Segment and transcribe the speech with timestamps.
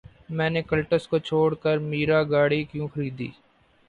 [0.29, 3.27] میں نے کلٹس کو چھوڑ کر میرا گاڑی کیوں خریدی